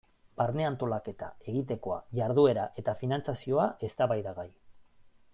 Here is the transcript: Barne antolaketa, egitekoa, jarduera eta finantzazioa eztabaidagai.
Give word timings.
Barne 0.41 0.63
antolaketa, 0.67 1.27
egitekoa, 1.51 1.97
jarduera 2.19 2.63
eta 2.83 2.95
finantzazioa 3.01 3.67
eztabaidagai. 3.89 4.47